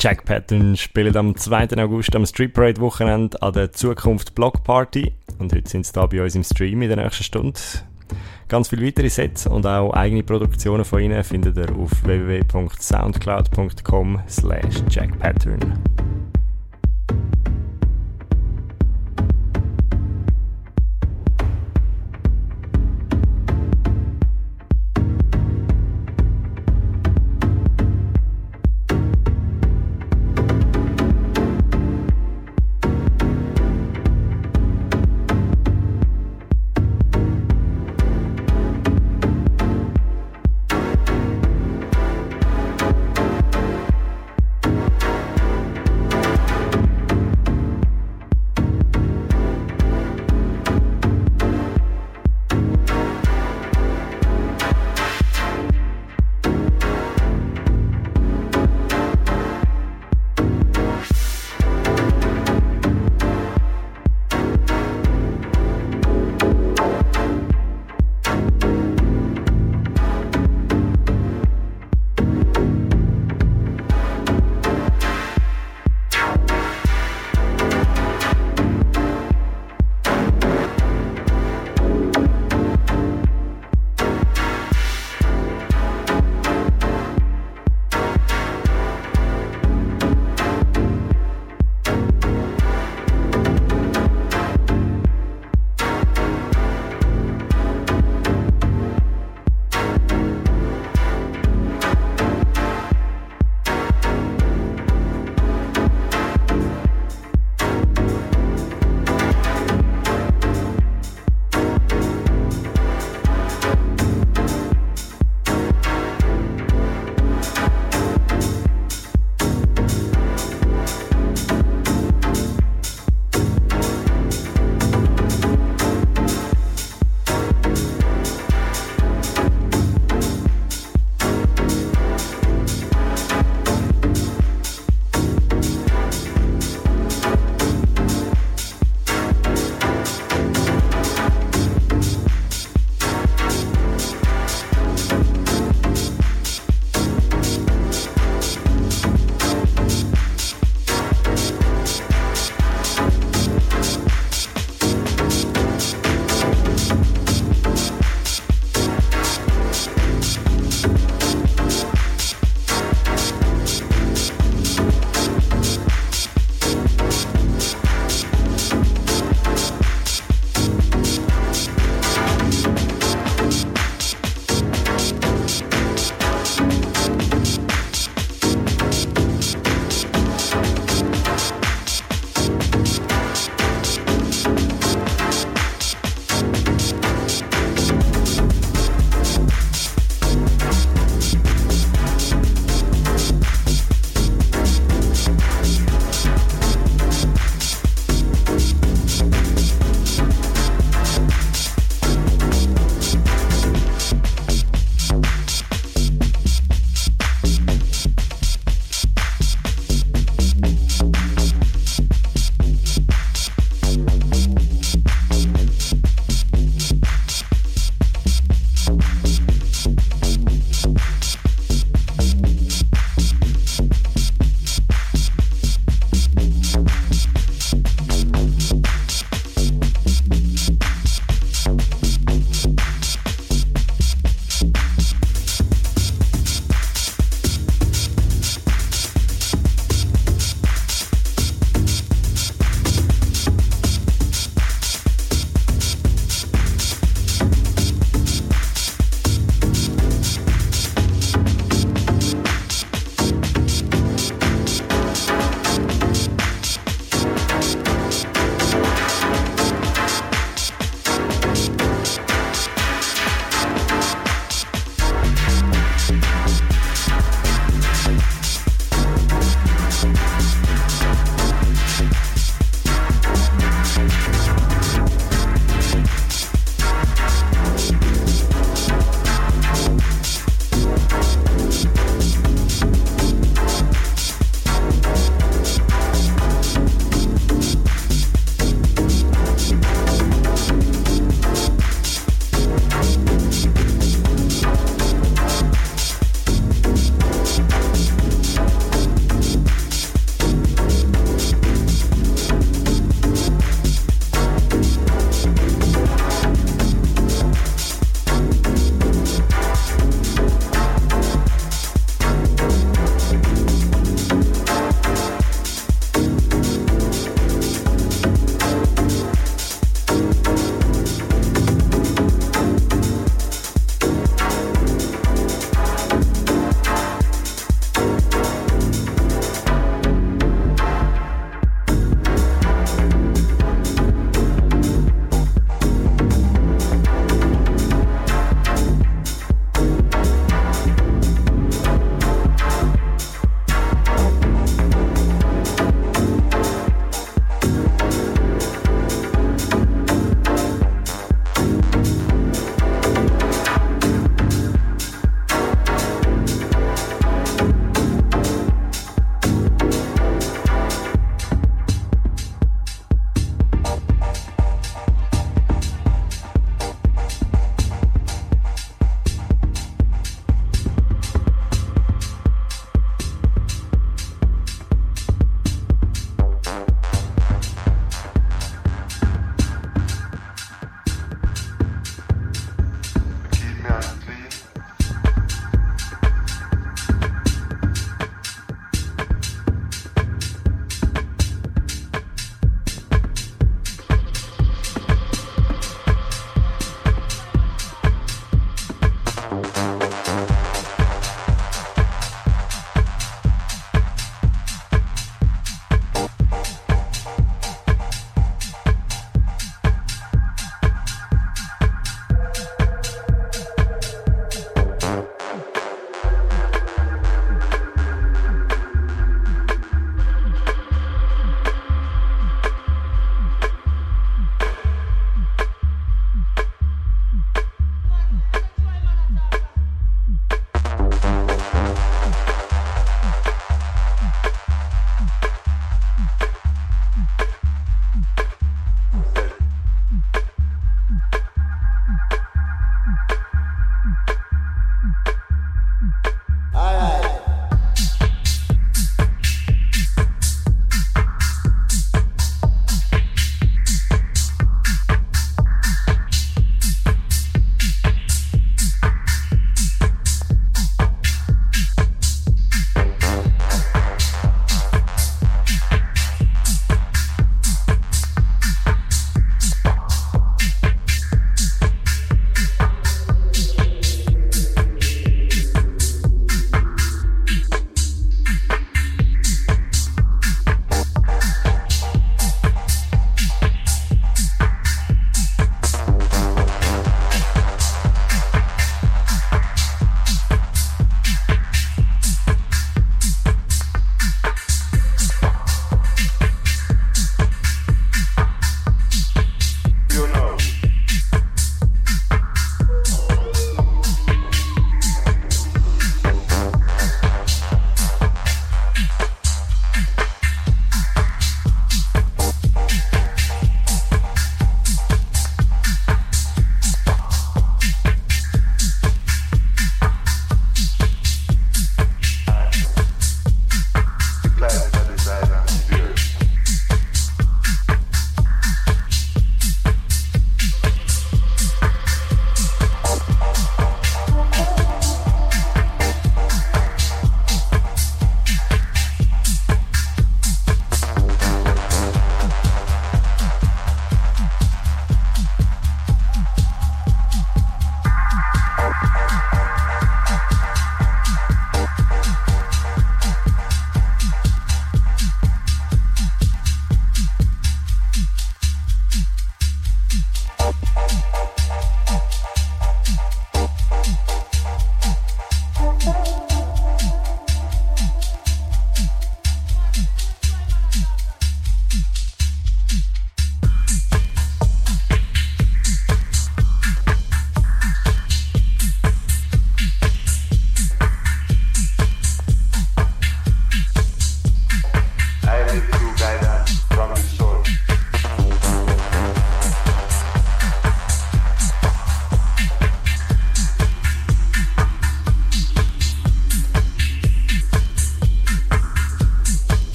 Jack 0.00 0.24
Patton 0.24 0.76
spielt 0.78 1.14
am 1.14 1.36
2. 1.36 1.76
August 1.76 2.16
am 2.16 2.24
Street 2.24 2.54
Parade 2.54 2.80
Wochenende 2.80 3.42
an 3.42 3.52
der 3.52 3.70
Zukunft 3.70 4.34
Block 4.34 4.64
Party 4.64 5.12
und 5.38 5.52
heute 5.52 5.68
sind 5.68 5.84
sie 5.84 5.92
da 5.92 6.06
bei 6.06 6.22
uns 6.22 6.34
im 6.34 6.42
Stream 6.42 6.80
in 6.80 6.88
der 6.88 6.96
nächsten 6.96 7.22
Stunde. 7.22 7.60
Ganz 8.48 8.70
viele 8.70 8.86
weitere 8.86 9.10
Sets 9.10 9.46
und 9.46 9.66
auch 9.66 9.92
eigene 9.92 10.22
Produktionen 10.22 10.86
von 10.86 11.02
ihnen 11.02 11.22
findet 11.22 11.58
ihr 11.58 11.70
auf 11.76 11.90
www.soundcloud.com 12.02 14.22
slash 14.26 14.82
jackpattern. 14.88 15.78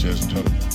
just 0.00 0.30
do 0.30 0.69